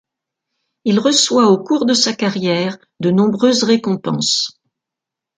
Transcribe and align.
Il 0.83 0.97
reçoit 0.99 1.45
au 1.49 1.63
cours 1.63 1.85
de 1.85 1.93
sa 1.93 2.15
carrière 2.15 2.79
de 3.01 3.11
nombreuses 3.11 3.61
récompenses. 3.63 4.59